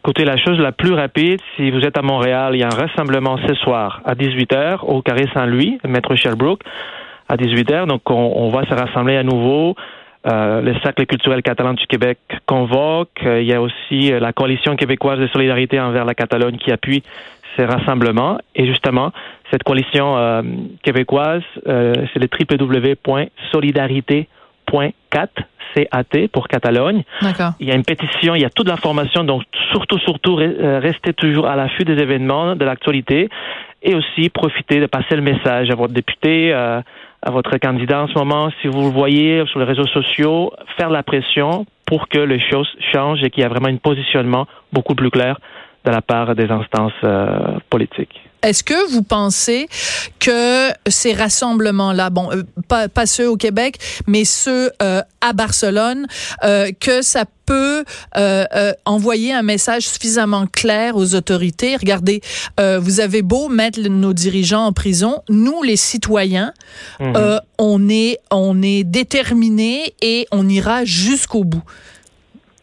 Écoutez, 0.04 0.26
la 0.26 0.36
chose 0.36 0.58
la 0.58 0.72
plus 0.72 0.94
rapide, 0.94 1.40
si 1.56 1.70
vous 1.70 1.82
êtes 1.82 1.96
à 1.96 2.02
Montréal, 2.02 2.56
il 2.56 2.62
y 2.62 2.64
a 2.64 2.66
un 2.66 2.76
rassemblement 2.76 3.38
ce 3.48 3.54
soir 3.54 4.02
à 4.04 4.16
18h 4.16 4.80
au 4.88 5.04
Carré 5.04 5.28
Saint-Louis, 5.32 5.78
Maître 5.88 6.16
Sherbrooke, 6.16 6.64
à 7.30 7.36
18h. 7.36 7.86
Donc, 7.86 8.10
on, 8.10 8.50
va 8.50 8.66
se 8.66 8.74
rassembler 8.74 9.16
à 9.16 9.22
nouveau. 9.22 9.76
Euh, 10.26 10.62
le 10.64 10.74
Cercle 10.80 11.06
culturel 11.06 11.44
catalan 11.44 11.76
du 11.76 11.86
Québec 11.86 12.18
convoque. 12.48 13.12
Euh, 13.24 13.42
il 13.42 13.48
y 13.48 13.54
a 13.54 13.62
aussi 13.62 14.12
euh, 14.12 14.20
la 14.20 14.34
Coalition 14.34 14.76
québécoise 14.76 15.20
de 15.20 15.28
solidarité 15.28 15.80
envers 15.80 16.06
la 16.06 16.16
Catalogne 16.16 16.58
qui 16.58 16.72
appuie 16.72 17.04
ces 17.56 17.66
rassemblements. 17.66 18.40
Et 18.56 18.66
justement, 18.66 19.12
cette 19.52 19.62
coalition 19.62 20.16
québécoise, 20.82 21.44
c'est 21.64 22.16
le 22.16 22.28
www.solidarité.cat 22.50 24.41
CAT 25.10 26.28
pour 26.32 26.48
Catalogne. 26.48 27.04
Il 27.60 27.68
y 27.68 27.72
a 27.72 27.76
une 27.76 27.84
pétition, 27.84 28.36
il 28.36 28.42
y 28.42 28.46
a 28.46 28.50
toute 28.50 28.68
l'information, 28.68 29.24
donc 29.24 29.44
surtout, 29.72 30.00
surtout, 30.00 30.40
euh, 30.40 30.80
restez 30.82 31.14
toujours 31.14 31.48
à 31.48 31.56
l'affût 31.56 31.84
des 31.84 32.02
événements, 32.02 32.56
de 32.56 32.66
l'actualité, 32.66 33.30
et 33.84 33.96
aussi 33.96 34.30
profitez 34.30 34.80
de 34.80 34.86
passer 34.86 35.16
le 35.16 35.22
message 35.22 35.70
à 35.70 35.76
votre 35.76 35.94
député, 35.94 36.54
euh, 36.54 36.82
à 37.22 37.32
votre 37.32 37.58
candidat 37.58 38.04
en 38.04 38.08
ce 38.08 38.18
moment, 38.18 38.50
si 38.62 38.68
vous 38.68 38.82
le 38.82 38.90
voyez 38.90 39.44
sur 39.48 39.60
les 39.60 39.66
réseaux 39.66 39.88
sociaux, 39.88 40.52
faire 40.78 40.90
la 40.90 41.04
pression 41.04 41.66
pour 41.86 42.08
que 42.08 42.20
les 42.20 42.40
choses 42.40 42.70
changent 42.92 43.24
et 43.24 43.30
qu'il 43.30 43.44
y 43.44 43.46
ait 43.46 43.50
vraiment 43.50 43.68
un 43.68 43.78
positionnement 43.78 44.48
beaucoup 44.72 44.96
plus 44.96 45.10
clair 45.10 45.38
de 45.86 45.92
la 45.92 46.02
part 46.02 46.36
des 46.36 46.50
instances 46.50 46.94
euh, 47.04 47.60
politiques. 47.70 48.22
Est-ce 48.44 48.64
que 48.64 48.90
vous 48.92 49.04
pensez 49.04 49.68
que 50.20 50.70
ces 50.88 51.14
rassemblements-là, 51.14 52.10
bon, 52.10 52.32
euh, 52.32 52.44
pas, 52.68 52.90
pas, 52.90 53.06
ceux 53.06 53.30
au 53.30 53.38
Québec, 53.38 53.78
mais 54.08 54.26
ceux 54.26 54.72
euh, 54.82 55.02
à 55.22 55.34
Barcelone, 55.34 56.08
euh, 56.44 56.72
que 56.80 57.04
ça 57.04 57.26
peut 57.46 57.84
envoyer 58.86 59.34
un 59.34 59.42
message 59.42 59.84
suffisamment 59.84 60.48
clair 60.48 60.96
aux 60.96 61.16
autorités? 61.16 61.76
Regardez, 61.76 62.22
vous 62.58 63.02
avez 63.02 63.22
beau 63.24 63.50
mettre 63.50 63.82
nos 63.82 64.14
dirigeants 64.14 64.68
en 64.68 64.72
prison, 64.72 65.22
nous, 65.28 65.62
les 65.62 65.76
citoyens, 65.76 66.54
mhm. 67.02 67.42
on 67.58 67.90
est 67.90 68.20
on 68.32 68.62
est 68.62 68.86
déterminés 68.86 69.96
et 70.02 70.28
on 70.32 70.48
ira 70.48 70.86
jusqu'au 70.86 71.44
bout. 71.44 71.64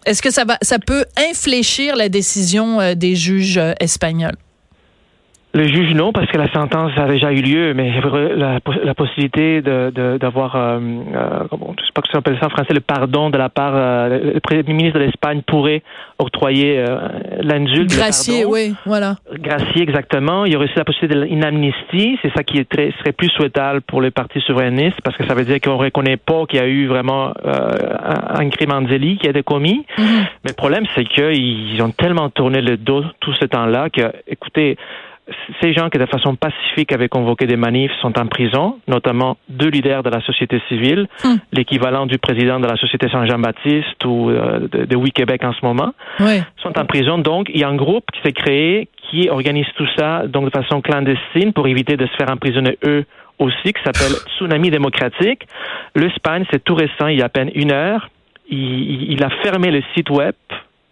Est-ce 0.06 0.22
que 0.22 0.30
ça 0.30 0.44
va, 0.44 0.58
ça 0.62 0.78
peut 0.78 1.04
infléchir 1.30 1.96
la 1.96 2.08
décision 2.08 2.94
des 2.94 3.14
juges 3.16 3.60
espagnols? 3.80 4.36
Le 5.54 5.66
juge, 5.66 5.94
non, 5.94 6.12
parce 6.12 6.30
que 6.30 6.36
la 6.36 6.52
sentence 6.52 6.92
a 6.98 7.08
déjà 7.08 7.32
eu 7.32 7.40
lieu, 7.40 7.72
mais 7.72 7.90
la, 8.36 8.58
la 8.84 8.94
possibilité 8.94 9.62
d'avoir, 9.62 10.52
de, 10.52 10.58
euh, 10.58 11.02
euh, 11.14 11.44
je 11.80 11.86
sais 11.86 11.92
pas 11.94 12.02
comment 12.02 12.12
s'appelle 12.12 12.38
ça 12.38 12.46
en 12.46 12.50
français, 12.50 12.74
le 12.74 12.80
pardon 12.80 13.30
de 13.30 13.38
la 13.38 13.48
part, 13.48 13.72
euh, 13.74 14.34
le 14.34 14.40
Premier 14.40 14.62
ministre 14.64 14.98
de 14.98 15.04
l'Espagne 15.04 15.40
pourrait 15.46 15.82
octroyer 16.18 16.78
euh, 16.78 16.98
l'indulte. 17.40 17.96
Gracier, 17.96 18.44
oui, 18.44 18.74
voilà. 18.84 19.16
Gracier, 19.38 19.82
exactement. 19.82 20.44
Il 20.44 20.52
y 20.52 20.56
aurait 20.56 20.66
aussi 20.66 20.76
la 20.76 20.84
possibilité 20.84 21.26
d'une 21.26 21.44
amnistie, 21.44 22.18
c'est 22.20 22.32
ça 22.34 22.42
qui 22.42 22.58
est 22.58 22.68
très, 22.68 22.92
serait 22.98 23.12
plus 23.12 23.30
souhaitable 23.30 23.80
pour 23.80 24.02
les 24.02 24.10
partis 24.10 24.40
souverainistes, 24.42 25.00
parce 25.02 25.16
que 25.16 25.26
ça 25.26 25.34
veut 25.34 25.44
dire 25.44 25.60
qu'on 25.62 25.78
reconnaît 25.78 26.18
pas 26.18 26.44
qu'il 26.44 26.60
y 26.60 26.62
a 26.62 26.66
eu 26.66 26.88
vraiment 26.88 27.32
euh, 27.46 27.70
un, 28.38 28.48
crime 28.50 28.72
en 28.72 28.82
délit 28.82 29.16
qui 29.16 29.26
a 29.26 29.30
été 29.30 29.42
commis. 29.42 29.86
Mm-hmm. 29.96 30.26
Mais 30.44 30.50
le 30.50 30.56
problème, 30.56 30.84
c'est 30.94 31.04
qu'ils 31.04 31.82
ont 31.82 31.90
tellement 31.90 32.28
tourné 32.28 32.60
le 32.60 32.76
dos 32.76 33.02
tout 33.20 33.32
ce 33.32 33.46
temps-là 33.46 33.88
que, 33.88 34.12
écoutez, 34.26 34.76
ces 35.60 35.72
gens 35.72 35.90
qui, 35.90 35.98
de 35.98 36.06
façon 36.06 36.36
pacifique, 36.36 36.92
avaient 36.92 37.08
convoqué 37.08 37.46
des 37.46 37.56
manifs 37.56 37.92
sont 38.00 38.18
en 38.18 38.26
prison, 38.26 38.78
notamment 38.86 39.36
deux 39.48 39.68
leaders 39.68 40.02
de 40.02 40.10
la 40.10 40.20
société 40.22 40.60
civile, 40.68 41.06
hmm. 41.24 41.36
l'équivalent 41.52 42.06
du 42.06 42.18
président 42.18 42.60
de 42.60 42.66
la 42.66 42.76
société 42.76 43.08
Saint-Jean-Baptiste 43.10 44.04
ou 44.04 44.30
euh, 44.30 44.68
de, 44.68 44.96
Oui 44.96 45.10
Québec 45.10 45.44
en 45.44 45.52
ce 45.52 45.64
moment, 45.64 45.92
sont 46.62 46.78
en 46.78 46.84
prison. 46.86 47.18
Donc, 47.18 47.50
il 47.52 47.60
y 47.60 47.64
a 47.64 47.68
un 47.68 47.76
groupe 47.76 48.04
qui 48.12 48.20
s'est 48.22 48.32
créé 48.32 48.88
qui 49.10 49.28
organise 49.30 49.66
tout 49.76 49.86
ça 49.96 50.26
donc 50.26 50.46
de 50.46 50.50
façon 50.50 50.80
clandestine 50.80 51.52
pour 51.52 51.66
éviter 51.66 51.96
de 51.96 52.06
se 52.06 52.16
faire 52.16 52.30
emprisonner 52.30 52.78
eux 52.84 53.04
aussi, 53.38 53.72
qui 53.72 53.82
s'appelle 53.84 54.12
Tsunami 54.36 54.70
démocratique. 54.70 55.46
L'Espagne, 55.94 56.44
c'est 56.50 56.62
tout 56.62 56.74
récent, 56.74 57.08
il 57.08 57.18
y 57.18 57.22
a 57.22 57.26
à 57.26 57.28
peine 57.28 57.50
une 57.54 57.72
heure. 57.72 58.10
il 58.50 59.22
a 59.22 59.30
fermé 59.42 59.70
le 59.70 59.82
site 59.94 60.10
web 60.10 60.34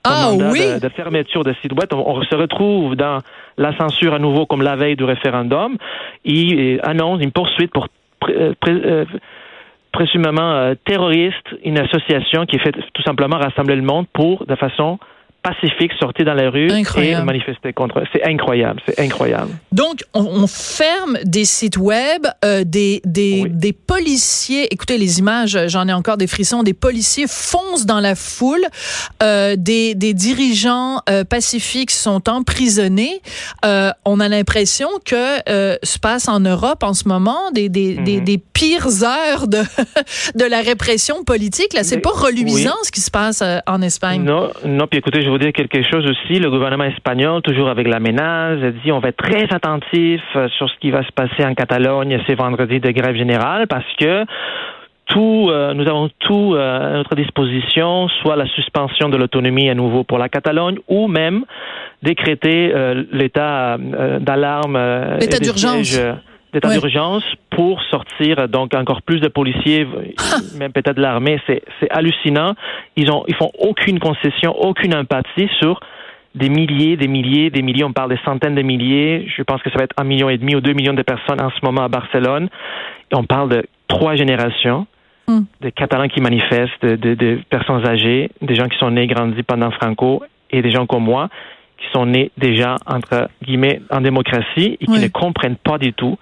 ah, 0.06 0.30
oui? 0.52 0.80
de, 0.80 0.88
fermeture 0.88 1.44
de 1.44 1.54
site 1.62 1.72
web. 1.72 1.88
On, 1.92 2.22
se 2.22 2.34
retrouve 2.34 2.96
dans 2.96 3.18
la 3.56 3.76
censure 3.76 4.14
à 4.14 4.18
nouveau 4.18 4.46
comme 4.46 4.62
la 4.62 4.76
veille 4.76 4.96
du 4.96 5.04
référendum. 5.04 5.76
Il 6.24 6.80
annonce 6.82 7.22
une 7.22 7.32
poursuite 7.32 7.72
pour 7.72 7.88
euh, 8.28 8.54
euh, 8.68 9.04
présumément 9.92 10.74
terroriste, 10.84 11.54
une 11.64 11.78
association 11.78 12.44
qui 12.46 12.58
fait 12.58 12.72
tout 12.72 13.02
simplement 13.02 13.38
rassembler 13.38 13.76
le 13.76 13.82
monde 13.82 14.06
pour, 14.12 14.44
de 14.46 14.54
façon 14.54 14.98
pacifique 15.46 15.92
sortir 16.00 16.24
dans 16.24 16.34
les 16.34 16.48
rues 16.48 16.68
et 16.70 17.14
manifester 17.22 17.72
contre. 17.72 18.02
C'est 18.12 18.24
incroyable, 18.24 18.80
c'est 18.86 18.98
incroyable. 18.98 19.50
Donc, 19.70 20.00
on, 20.12 20.46
ferme 20.46 21.18
des 21.24 21.44
sites 21.44 21.76
web, 21.76 22.26
euh, 22.44 22.64
des, 22.64 23.00
des, 23.04 23.44
des, 23.48 23.72
policiers, 23.72 24.72
écoutez 24.72 24.98
les 24.98 25.18
images, 25.18 25.58
j'en 25.68 25.86
ai 25.86 25.92
encore 25.92 26.16
des 26.16 26.26
frissons, 26.26 26.62
des 26.62 26.74
policiers 26.74 27.26
foncent 27.28 27.86
dans 27.86 28.00
la 28.00 28.14
foule, 28.14 28.64
euh, 29.22 29.54
des, 29.56 29.94
des 29.94 30.14
dirigeants 30.14 31.00
euh, 31.08 31.24
pacifiques 31.24 31.90
sont 31.90 32.28
emprisonnés. 32.28 33.20
On 34.04 34.20
a 34.20 34.28
l'impression 34.28 34.88
que 35.04 35.38
se 35.82 35.98
passe 35.98 36.28
en 36.28 36.40
Europe 36.40 36.82
en 36.82 36.94
ce 36.94 37.06
moment 37.08 37.50
des, 37.52 37.68
des, 37.68 37.96
mhm. 37.96 38.24
des, 38.24 38.38
pires 38.38 39.04
heures 39.04 39.46
de, 39.46 39.58
de 40.34 40.44
la 40.44 40.60
répression 40.60 41.24
politique. 41.24 41.72
Là, 41.74 41.84
c'est 41.84 42.00
pas 42.00 42.10
reluisant 42.10 42.76
ce 42.82 42.90
qui 42.90 43.00
se 43.00 43.10
passe 43.10 43.42
en 43.66 43.82
Espagne. 43.82 44.22
Non, 44.22 44.50
non, 44.64 44.86
puis 44.86 44.98
écoutez, 44.98 45.22
je 45.22 45.35
dire 45.38 45.52
quelque 45.52 45.82
chose 45.82 46.04
aussi. 46.06 46.40
Le 46.40 46.50
gouvernement 46.50 46.84
espagnol, 46.84 47.42
toujours 47.42 47.68
avec 47.68 47.88
la 47.88 48.00
menace, 48.00 48.58
dit 48.84 48.92
on 48.92 48.98
va 48.98 49.08
être 49.08 49.16
très 49.16 49.44
attentif 49.54 50.20
euh, 50.34 50.48
sur 50.56 50.68
ce 50.68 50.74
qui 50.80 50.90
va 50.90 51.02
se 51.04 51.12
passer 51.12 51.44
en 51.44 51.54
Catalogne 51.54 52.20
ce 52.26 52.32
vendredi 52.34 52.80
de 52.80 52.90
grève 52.90 53.16
générale 53.16 53.66
parce 53.66 53.86
que 53.98 54.24
tout, 55.06 55.48
euh, 55.50 55.72
nous 55.74 55.86
avons 55.88 56.10
tout 56.18 56.54
euh, 56.54 56.94
à 56.94 56.96
notre 56.96 57.14
disposition, 57.14 58.08
soit 58.22 58.36
la 58.36 58.46
suspension 58.48 59.08
de 59.08 59.16
l'autonomie 59.16 59.70
à 59.70 59.74
nouveau 59.74 60.04
pour 60.04 60.18
la 60.18 60.28
Catalogne, 60.28 60.78
ou 60.88 61.06
même 61.06 61.44
décréter 62.02 62.72
l'état 63.10 63.78
d'alarme, 64.20 64.78
d'urgence 65.40 65.98
d'état 66.52 66.70
d'urgence 66.70 67.24
pour 67.56 67.82
sortir 67.84 68.48
donc 68.48 68.74
encore 68.74 69.00
plus 69.00 69.18
de 69.18 69.28
policiers, 69.28 69.88
même 70.58 70.72
peut-être 70.72 70.98
l'armée. 70.98 71.40
C'est, 71.46 71.62
c'est 71.80 71.90
hallucinant. 71.90 72.54
Ils 72.96 73.10
ont, 73.10 73.24
ils 73.28 73.34
font 73.34 73.50
aucune 73.58 73.98
concession, 73.98 74.54
aucune 74.60 74.94
empathie 74.94 75.48
sur 75.58 75.80
des 76.34 76.50
milliers, 76.50 76.98
des 76.98 77.08
milliers, 77.08 77.48
des 77.48 77.62
milliers. 77.62 77.84
On 77.84 77.94
parle 77.94 78.10
des 78.10 78.20
centaines 78.26 78.54
de 78.54 78.60
milliers. 78.60 79.26
Je 79.34 79.42
pense 79.42 79.62
que 79.62 79.70
ça 79.70 79.78
va 79.78 79.84
être 79.84 79.94
un 79.96 80.04
million 80.04 80.28
et 80.28 80.36
demi 80.36 80.54
ou 80.54 80.60
deux 80.60 80.74
millions 80.74 80.92
de 80.92 81.00
personnes 81.00 81.40
en 81.40 81.48
ce 81.48 81.64
moment 81.64 81.80
à 81.80 81.88
Barcelone. 81.88 82.50
Et 83.10 83.16
on 83.16 83.24
parle 83.24 83.48
de 83.48 83.66
trois 83.88 84.14
générations. 84.14 84.86
Hmm. 85.28 85.40
de 85.60 85.70
Catalans 85.70 86.06
qui 86.06 86.20
manifestent, 86.20 86.86
de, 86.86 87.14
de, 87.14 87.40
personnes 87.50 87.84
âgées, 87.84 88.30
des 88.42 88.54
gens 88.54 88.68
qui 88.68 88.78
sont 88.78 88.92
nés 88.92 89.02
et 89.02 89.06
grandis 89.08 89.42
pendant 89.42 89.72
Franco 89.72 90.22
et 90.52 90.62
des 90.62 90.70
gens 90.70 90.86
comme 90.86 91.02
moi 91.02 91.30
qui 91.78 91.86
sont 91.92 92.06
nés 92.06 92.30
déjà, 92.38 92.76
entre 92.86 93.28
guillemets, 93.42 93.80
en 93.90 94.00
démocratie 94.00 94.78
et 94.80 94.86
qui 94.86 95.00
ne 95.00 95.08
comprennent 95.08 95.56
pas 95.56 95.78
du 95.78 95.92
tout 95.92 96.16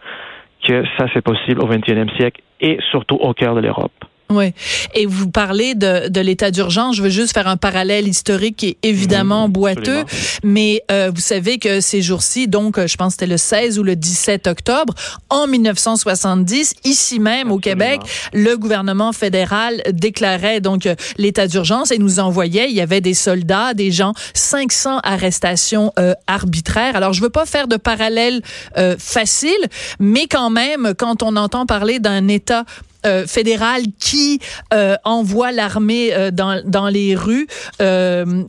que 0.64 0.84
ça, 0.98 1.06
c'est 1.12 1.22
possible 1.22 1.60
au 1.60 1.68
21e 1.68 2.14
siècle 2.16 2.42
et 2.60 2.78
surtout 2.90 3.16
au 3.16 3.32
cœur 3.34 3.54
de 3.54 3.60
l'Europe. 3.60 3.92
Oui. 4.34 4.52
Et 4.94 5.06
vous 5.06 5.30
parlez 5.30 5.74
de, 5.74 6.08
de 6.08 6.20
l'état 6.20 6.50
d'urgence. 6.50 6.96
Je 6.96 7.02
veux 7.02 7.10
juste 7.10 7.32
faire 7.32 7.48
un 7.48 7.56
parallèle 7.56 8.08
historique 8.08 8.56
qui 8.56 8.68
est 8.68 8.78
évidemment 8.82 9.48
mmh, 9.48 9.52
boiteux. 9.52 10.04
Mais 10.42 10.82
euh, 10.90 11.10
vous 11.14 11.20
savez 11.20 11.58
que 11.58 11.80
ces 11.80 12.02
jours-ci, 12.02 12.48
donc 12.48 12.84
je 12.84 12.96
pense 12.96 13.14
que 13.14 13.20
c'était 13.20 13.32
le 13.32 13.36
16 13.36 13.78
ou 13.78 13.82
le 13.82 13.96
17 13.96 14.46
octobre, 14.46 14.94
en 15.30 15.46
1970, 15.46 16.74
ici 16.84 17.20
même 17.20 17.50
au 17.50 17.58
Québec, 17.58 18.00
le 18.32 18.56
gouvernement 18.56 19.12
fédéral 19.12 19.82
déclarait 19.92 20.60
donc 20.60 20.88
l'état 21.16 21.46
d'urgence 21.46 21.90
et 21.90 21.98
nous 21.98 22.20
envoyait, 22.20 22.68
il 22.68 22.74
y 22.74 22.80
avait 22.80 23.00
des 23.00 23.14
soldats, 23.14 23.74
des 23.74 23.90
gens, 23.90 24.12
500 24.34 24.98
arrestations 25.02 25.92
euh, 25.98 26.14
arbitraires. 26.26 26.96
Alors 26.96 27.12
je 27.12 27.22
veux 27.22 27.30
pas 27.30 27.46
faire 27.46 27.68
de 27.68 27.76
parallèle 27.76 28.42
euh, 28.76 28.96
facile, 28.98 29.50
mais 29.98 30.26
quand 30.26 30.50
même, 30.50 30.94
quand 30.96 31.22
on 31.22 31.36
entend 31.36 31.66
parler 31.66 31.98
d'un 31.98 32.28
état 32.28 32.64
euh, 33.06 33.26
fédéral 33.26 33.82
qui 34.00 34.40
euh, 34.72 34.96
envoie 35.04 35.52
l'armée 35.52 36.14
euh, 36.14 36.30
dans, 36.30 36.62
dans 36.64 36.88
les 36.88 37.14
rues, 37.14 37.46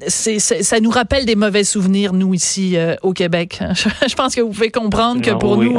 c'est, 0.07 0.39
ça 0.39 0.79
nous 0.79 0.89
rappelle 0.89 1.25
des 1.25 1.35
mauvais 1.35 1.65
souvenirs, 1.65 2.13
nous, 2.13 2.33
ici 2.33 2.77
au 3.01 3.11
Québec. 3.11 3.59
Je, 4.07 4.15
pense 4.15 4.35
que 4.35 4.41
vous 4.41 4.51
pouvez 4.51 4.71
comprendre 4.71 5.21
que 5.21 5.31
pour 5.31 5.57
nous... 5.57 5.77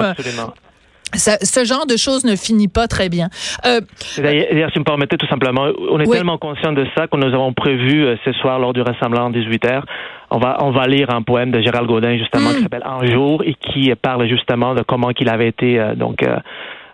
ce 1.15 1.65
genre 1.65 1.87
de 1.87 1.97
choses 1.97 2.25
ne 2.25 2.37
finit 2.37 2.69
pas 2.69 2.87
très 2.87 3.09
bien. 3.09 3.29
D'ailleurs, 3.65 4.71
si 4.71 4.75
vous 4.75 4.81
me 4.81 4.85
permettez 4.85 5.17
tout 5.17 5.27
simplement, 5.27 5.69
on 5.91 5.99
est 6.01 6.11
tellement 6.11 6.39
conscient 6.39 6.73
de 6.73 6.87
ça 6.97 7.07
que 7.07 7.17
nous 7.17 7.33
avons 7.35 7.53
prévu 7.53 8.07
ce 8.25 8.33
soir 8.33 8.59
lors 8.59 8.73
du 8.73 8.83
rassemblement 8.83 9.31
18h, 9.31 9.83
on 10.31 10.39
va 10.39 10.59
on 10.61 10.71
va 10.71 10.87
lire 10.87 11.15
un 11.15 11.23
poème 11.23 11.51
de 11.51 11.61
Gérald 11.61 11.87
Gaudin 11.87 12.19
justement 12.19 12.51
qui 12.51 12.59
mm. 12.59 12.63
s'appelle 12.63 12.85
Un 12.85 13.07
jour 13.07 13.43
et 13.45 13.55
qui 13.55 13.93
parle 13.95 14.29
justement 14.29 14.75
de 14.75 14.83
comment 14.83 15.13
qu'il 15.13 15.29
avait 15.29 15.49
été 15.49 15.81
donc 15.97 16.23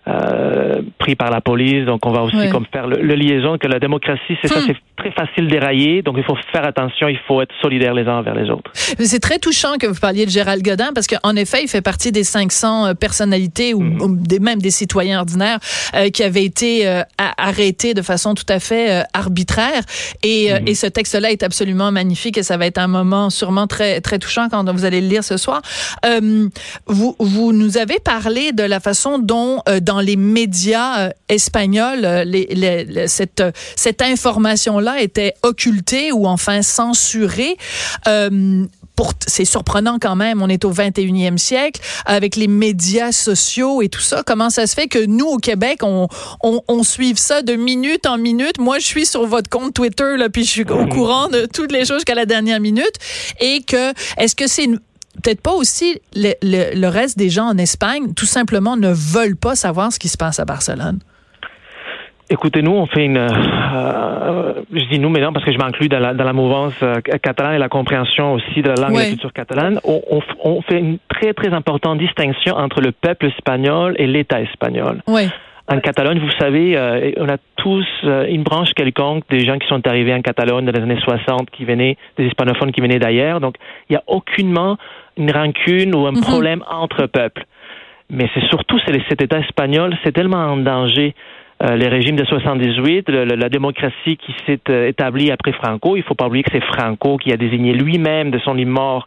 euh, 0.09 0.83
pris 0.99 1.15
par 1.15 1.31
la 1.31 1.41
police. 1.41 1.85
Donc, 1.85 2.05
on 2.07 2.13
va 2.13 2.23
aussi 2.23 2.49
comme 2.51 2.67
faire 2.73 2.87
le, 2.87 3.15
liaison 3.15 3.59
que 3.59 3.69
la 3.69 3.79
démocratie, 3.79 4.37
c'est 4.41 4.49
ça, 4.49 4.61
hmm. 4.61 4.65
c'est 4.67 4.77
très 4.97 5.11
facile 5.13 5.49
d'érailler. 5.49 6.03
Donc, 6.03 6.17
il 6.19 6.25
faut 6.25 6.37
faire 6.53 6.65
attention. 6.65 7.09
Il 7.09 7.19
faut 7.27 7.41
être 7.43 7.55
solidaire 7.61 7.95
les 7.95 8.07
uns 8.07 8.19
envers 8.19 8.35
les 8.35 8.51
autres. 8.51 8.71
C'est 8.75 9.21
très 9.21 9.39
touchant 9.39 9.77
que 9.79 9.87
vous 9.87 9.99
parliez 9.99 10.27
de 10.27 10.31
Gérald 10.31 10.63
Godin 10.63 10.93
parce 10.95 11.07
qu'en 11.07 11.37
effet, 11.37 11.63
il 11.63 11.69
fait 11.69 11.83
partie 11.83 12.13
des 12.13 12.25
500 12.25 12.87
euh, 12.87 12.95
personnalités 12.95 13.75
ou, 13.75 13.83
des, 14.09 14.39
même 14.39 14.61
des 14.61 14.71
citoyens 14.71 15.21
ordinaires 15.21 15.59
euh, 15.95 16.11
qui 16.11 16.23
avaient 16.23 16.45
été 16.45 16.87
euh, 16.87 17.03
arrêtés 17.39 17.95
de 17.95 18.03
façon 18.03 18.35
tout 18.35 18.47
à 18.49 18.59
fait 18.59 19.05
arbitraire. 19.13 19.83
Et, 20.23 20.53
hmm. 20.53 20.69
et 20.69 20.75
ce 20.75 20.87
texte-là 20.87 21.31
est 21.31 21.43
absolument 21.43 21.91
magnifique 21.93 22.39
et 22.39 22.43
ça 22.43 22.57
va 22.57 22.67
être 22.67 22.79
un 22.79 22.89
moment 22.89 23.31
sûrement 23.31 23.67
très 23.67 24.01
très 24.01 24.19
touchant 24.19 24.49
quand 24.51 24.71
vous 24.73 24.85
allez 24.85 25.01
le 25.01 25.09
lire 25.09 25.25
ce 25.25 25.37
soir. 25.37 25.63
vous 26.87 27.17
vous 27.19 27.53
nous 27.53 27.79
avez 27.79 27.99
parlé 27.99 28.53
de 28.53 28.63
la 28.63 28.81
façon 28.81 29.19
dont 29.19 29.63
dans 29.81 30.01
les 30.01 30.17
médias 30.17 30.93
euh, 30.99 31.11
espagnols, 31.29 32.05
euh, 32.05 32.25
les, 32.25 33.07
cette, 33.09 33.41
euh, 33.41 33.53
cette 33.77 34.03
information-là 34.83 35.01
était 35.01 35.35
occultée 35.43 36.13
ou 36.13 36.27
enfin 36.27 36.63
censurée. 36.63 37.57
c'est 39.27 39.45
surprenant 39.45 39.99
quand 40.01 40.15
même, 40.15 40.43
on 40.43 40.49
est 40.49 40.65
au 40.65 40.73
21e 40.73 41.37
siècle, 41.37 41.81
avec 42.07 42.37
les 42.37 42.47
médias 42.47 43.11
sociaux 43.11 43.83
et 43.83 43.89
tout 43.89 44.01
ça. 44.01 44.23
Comment 44.25 44.51
ça 44.51 44.67
se 44.67 44.75
fait 44.75 44.87
que 44.87 45.05
nous, 45.05 45.27
au 45.27 45.39
Québec, 45.39 45.81
on, 45.83 46.09
on, 46.43 46.83
suive 46.85 47.17
ça 47.19 47.43
de 47.43 47.55
minute 47.55 48.07
en 48.07 48.17
minute? 48.19 48.59
Moi, 48.59 48.79
je 48.79 48.87
suis 48.87 49.07
sur 49.07 49.27
votre 49.27 49.51
compte 49.51 49.75
Twitter, 49.75 50.17
là, 50.17 50.29
puis 50.29 50.45
je 50.45 50.51
suis 50.51 50.71
au 50.71 50.87
courant 50.87 51.29
de 51.29 51.47
toutes 51.47 51.73
les 51.73 51.85
choses 51.85 51.99
jusqu'à 51.99 52.15
la 52.15 52.27
dernière 52.27 52.61
minute. 52.61 52.93
Et 53.41 53.63
que, 53.63 53.93
est-ce 54.19 54.37
que 54.37 54.47
c'est 54.47 54.69
peut-être 55.23 55.41
pas 55.41 55.53
aussi 55.53 56.01
le, 56.15 56.35
le, 56.43 56.89
reste 56.89 57.19
des 57.19 57.31
gens 57.31 57.47
en 57.47 57.59
Espagne, 57.59 58.15
tout 58.15 58.27
simplement 58.27 58.77
ne 58.77 58.93
veulent 58.93 59.37
pas 59.37 59.57
savoir 59.57 59.93
ce 59.93 59.99
qui 59.99 60.09
se 60.09 60.17
passe 60.17 60.39
à 60.39 60.45
Barcelone? 60.45 61.01
Écoutez, 62.33 62.63
nous, 62.63 62.73
on 62.73 62.87
fait 62.87 63.05
une. 63.05 63.19
Euh, 63.19 64.55
je 64.73 64.85
dis 64.87 64.99
nous, 64.99 65.11
mais 65.11 65.21
non, 65.21 65.35
parce 65.35 65.45
que 65.45 65.53
je 65.53 65.59
m'inclus 65.59 65.91
dans 65.91 65.99
la, 65.99 66.15
dans 66.15 66.25
la 66.25 66.33
mouvance 66.33 66.73
euh, 66.83 66.95
catalane 67.03 67.57
et 67.57 67.59
la 67.59 67.69
compréhension 67.69 68.33
aussi 68.33 68.63
de 68.63 68.71
la 68.71 68.75
langue 68.77 68.93
et 68.93 68.97
de 68.97 69.01
la 69.01 69.09
culture 69.09 69.33
catalane. 69.35 69.79
On, 69.85 70.01
on, 70.11 70.23
on, 70.43 70.63
fait 70.63 70.79
une 70.79 70.97
très, 71.09 71.35
très 71.35 71.53
importante 71.53 71.99
distinction 71.99 72.57
entre 72.57 72.81
le 72.81 72.91
peuple 72.93 73.27
espagnol 73.27 73.97
et 73.99 74.07
l'État 74.07 74.41
espagnol. 74.41 75.03
Oui. 75.09 75.29
En 75.69 75.79
Catalogne, 75.81 76.21
vous 76.21 76.31
savez, 76.39 76.75
euh, 76.75 77.13
on 77.19 77.29
a 77.29 77.37
tous 77.57 77.87
une 78.03 78.45
branche 78.45 78.73
quelconque 78.73 79.25
des 79.29 79.45
gens 79.45 79.59
qui 79.59 79.69
sont 79.69 79.87
arrivés 79.87 80.15
en 80.15 80.23
Catalogne 80.23 80.65
dans 80.65 80.73
les 80.73 80.83
années 80.83 81.01
60, 81.01 81.51
qui 81.51 81.67
venaient, 81.67 81.99
des 82.17 82.25
hispanophones 82.25 82.73
qui 82.73 82.81
venaient 82.81 82.99
d'ailleurs. 82.99 83.41
Donc, 83.41 83.57
il 83.91 83.93
n'y 83.93 83.97
a 83.97 84.03
aucunement 84.07 84.79
une 85.19 85.31
rancune 85.31 85.95
ou 85.95 86.07
un 86.07 86.13
mhm. 86.13 86.23
problème 86.23 86.65
entre 86.71 87.07
peuples. 87.07 87.45
Mais 88.09 88.29
c'est 88.33 88.45
surtout 88.49 88.79
c'est 88.87 88.99
cet 89.11 89.21
État 89.21 89.39
espagnol, 89.39 89.95
c'est 90.03 90.13
tellement 90.13 90.39
en 90.39 90.57
danger. 90.57 91.15
Euh, 91.63 91.77
les 91.77 91.89
régimes 91.89 92.17
de 92.17 92.25
78, 92.25 93.09
la 93.09 93.49
démocratie 93.49 94.17
qui 94.17 94.35
s'est 94.47 94.89
établie 94.89 95.31
après 95.31 95.53
Franco, 95.53 95.97
il 95.97 96.01
ne 96.01 96.05
faut 96.05 96.15
pas 96.15 96.27
oublier 96.27 96.43
que 96.43 96.51
c'est 96.53 96.65
Franco 96.65 97.19
qui 97.19 97.33
a 97.33 97.37
désigné 97.37 97.73
lui-même 97.73 98.31
de 98.31 98.39
son 98.41 98.55
mort 98.55 99.07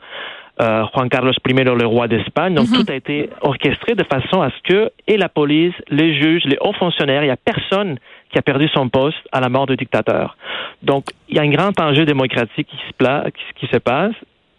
euh, 0.62 0.86
Juan 0.94 1.10
Carlos 1.10 1.34
I, 1.34 1.54
le 1.54 1.86
roi 1.86 2.08
d'Espagne. 2.08 2.54
Donc, 2.54 2.70
mhm. 2.70 2.78
tout 2.78 2.92
a 2.92 2.96
été 2.96 3.30
orchestré 3.42 3.94
de 3.96 4.04
façon 4.04 4.42
à 4.42 4.50
ce 4.52 4.62
que, 4.64 4.92
et 5.06 5.18
la 5.18 5.28
police, 5.28 5.74
les 5.90 6.14
juges, 6.16 6.44
les 6.46 6.58
hauts 6.62 6.74
fonctionnaires, 6.74 7.24
il 7.24 7.28
n'y 7.28 7.32
a 7.32 7.38
personne 7.38 7.98
qui 8.32 8.38
a 8.40 8.42
perdu 8.42 8.70
son 8.70 8.88
poste 8.88 9.18
à 9.34 9.42
la 9.42 9.50
mort 9.50 9.66
du 9.66 9.76
dictateur. 9.76 10.38
Donc, 10.82 11.08
il 11.28 11.36
y 11.36 11.40
a 11.40 11.42
un 11.42 11.50
grand 11.50 11.78
enjeu 11.82 12.06
démocratique 12.06 12.68
qui 12.68 12.78
se, 12.78 13.30
qui, 13.60 13.68
se 13.68 13.78
passe. 13.78 14.14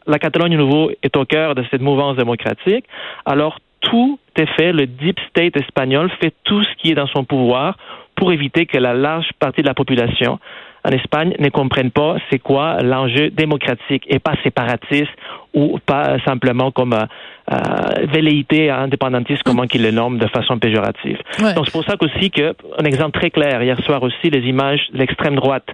La 0.06 0.18
Catalogne 0.18 0.56
nouveau 0.56 0.90
est 1.02 1.16
au 1.16 1.24
cœur 1.24 1.54
de 1.54 1.64
cette 1.70 1.80
mouvance 1.80 2.16
démocratique. 2.16 2.84
Alors, 3.24 3.58
tout 3.80 4.18
fait, 4.44 4.72
le 4.72 4.86
deep 4.86 5.18
state 5.30 5.56
espagnol 5.56 6.10
fait 6.20 6.34
tout 6.44 6.62
ce 6.62 6.74
qui 6.76 6.90
est 6.90 6.94
dans 6.94 7.06
son 7.06 7.24
pouvoir 7.24 7.78
pour 8.16 8.32
éviter 8.32 8.66
que 8.66 8.76
la 8.76 8.92
large 8.92 9.30
partie 9.38 9.62
de 9.62 9.66
la 9.66 9.74
population 9.74 10.38
en 10.84 10.90
Espagne 10.90 11.34
ne 11.38 11.48
comprennent 11.48 11.90
pas 11.90 12.16
c'est 12.30 12.38
quoi 12.38 12.80
l'enjeu 12.82 13.30
démocratique 13.30 14.04
et 14.08 14.18
pas 14.18 14.34
séparatiste 14.44 15.10
ou 15.52 15.78
pas 15.84 16.18
simplement 16.24 16.70
comme 16.70 16.92
euh, 16.92 17.06
euh 17.50 18.06
velléité 18.06 18.70
indépendantiste, 18.70 19.42
comment 19.42 19.66
qu'ils 19.66 19.82
le 19.82 19.90
nomment 19.90 20.18
de 20.18 20.28
façon 20.28 20.58
péjorative. 20.58 21.18
Donc 21.54 21.66
c'est 21.66 21.72
pour 21.72 21.84
ça 21.84 21.96
qu'aussi 21.96 22.30
que 22.30 22.54
un 22.78 22.84
exemple 22.84 23.18
très 23.18 23.30
clair 23.30 23.62
hier 23.62 23.78
soir 23.84 24.02
aussi 24.02 24.30
les 24.30 24.46
images 24.48 24.80
de 24.92 24.98
l'extrême 24.98 25.34
droite 25.34 25.66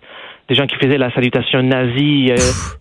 des 0.48 0.54
gens 0.54 0.66
qui 0.66 0.76
faisaient 0.76 0.98
la 0.98 1.12
salutation 1.12 1.62
nazie 1.62 2.30
euh, 2.30 2.36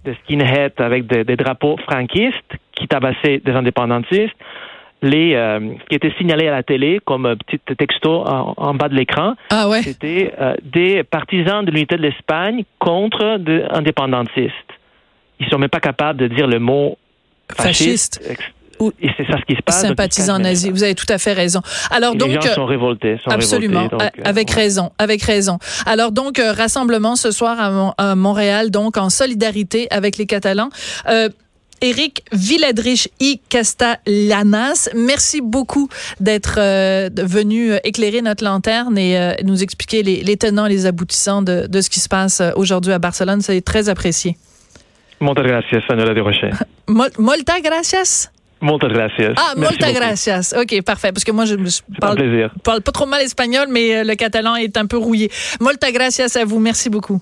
de 0.05 0.15
skinhead 0.23 0.73
avec 0.77 1.07
des, 1.07 1.35
drapeaux 1.35 1.77
franquistes 1.77 2.53
qui 2.75 2.87
tabassaient 2.87 3.39
des 3.43 3.51
indépendantistes 3.51 4.35
les 5.01 5.33
euh, 5.33 5.59
qui 5.89 5.95
était 5.95 6.13
signalé 6.17 6.47
à 6.47 6.51
la 6.51 6.63
télé 6.63 6.99
comme 7.05 7.35
petit 7.47 7.59
texto 7.75 8.23
en, 8.25 8.73
bas 8.75 8.89
de 8.89 8.95
l'écran. 8.95 9.33
Ah 9.49 9.67
ouais. 9.67 9.81
C'était 9.81 10.33
euh, 10.39 10.55
des 10.63 11.03
partisans 11.03 11.65
de 11.65 11.71
l'unité 11.71 11.97
de 11.97 12.01
l'Espagne 12.01 12.63
contre 12.79 13.37
des 13.37 13.63
indépendantistes. 13.71 14.53
Ils 15.39 15.47
sont 15.49 15.57
même 15.57 15.69
pas 15.69 15.79
capables 15.79 16.19
de 16.19 16.27
dire 16.27 16.47
le 16.47 16.59
mot 16.59 16.97
fasciste. 17.55 18.21
Et 19.01 19.09
c'est 19.15 19.25
ça 19.27 19.37
ce 19.37 19.45
qui 19.45 19.55
se 19.55 19.61
passe. 19.61 19.81
Sympathisants 19.81 20.39
nazis. 20.39 20.71
Vous 20.71 20.83
avez 20.83 20.95
tout 20.95 21.05
à 21.09 21.17
fait 21.17 21.33
raison. 21.33 21.61
Alors 21.91 22.15
donc. 22.15 22.29
Les 22.29 22.41
gens 22.41 22.53
sont 22.53 22.65
révoltés. 22.65 23.19
Sont 23.23 23.29
absolument. 23.29 23.81
Révoltés, 23.81 24.05
donc, 24.17 24.27
avec 24.27 24.49
ouais. 24.49 24.55
raison. 24.55 24.91
Avec 24.97 25.21
raison. 25.21 25.59
Alors 25.85 26.11
donc, 26.11 26.39
euh, 26.39 26.51
rassemblement 26.51 27.15
ce 27.15 27.31
soir 27.31 27.59
à, 27.59 27.69
Mon 27.69 27.93
à, 27.97 28.15
Montréal, 28.15 28.71
donc 28.71 28.97
en 28.97 29.09
solidarité 29.09 29.87
avec 29.91 30.17
les 30.17 30.25
Catalans. 30.25 30.69
Euh, 31.07 31.29
Éric 31.81 32.23
Villadrich 32.31 33.09
y 33.19 33.39
Castellanas, 33.49 34.89
merci 34.95 35.41
beaucoup 35.41 35.89
d'être 36.19 36.55
euh, 36.59 37.09
venu 37.17 37.73
éclairer 37.83 38.21
notre 38.21 38.43
lanterne 38.43 38.97
et 38.97 39.17
euh, 39.17 39.33
nous 39.43 39.63
expliquer 39.63 40.03
les, 40.03 40.23
les, 40.23 40.37
tenants 40.37 40.67
et 40.67 40.69
les 40.69 40.85
aboutissants 40.85 41.41
de, 41.41 41.65
de 41.67 41.81
ce 41.81 41.89
qui 41.89 41.99
se 41.99 42.07
passe 42.07 42.41
aujourd'hui 42.55 42.93
à 42.93 42.99
Barcelone. 42.99 43.41
C'est 43.41 43.61
très 43.61 43.89
apprécié. 43.89 44.37
Molta 45.19 45.41
gracias, 45.41 45.81
Manuela 45.89 46.13
de 46.13 46.21
Rocher. 46.21 46.51
Molta 46.87 47.59
gracias. 47.59 48.31
Molta 48.59 48.87
gracias. 48.87 49.33
Ah, 49.37 49.53
Merci 49.55 49.59
molta 49.59 49.87
beaucoup. 49.87 49.99
gracias. 49.99 50.53
OK, 50.55 50.81
parfait. 50.83 51.11
Parce 51.11 51.23
que 51.23 51.31
moi, 51.31 51.45
je 51.45 51.55
ne 51.55 51.67
parle, 51.99 52.49
parle, 52.63 52.81
pas 52.81 52.91
trop 52.91 53.07
mal 53.07 53.21
espagnol, 53.21 53.67
mais 53.69 54.03
le 54.03 54.13
catalan 54.15 54.55
est 54.55 54.77
un 54.77 54.85
peu 54.85 54.97
rouillé. 54.97 55.31
Molta 55.59 55.91
gracias 55.91 56.35
à 56.35 56.45
vous. 56.45 56.59
Merci 56.59 56.89
beaucoup. 56.89 57.21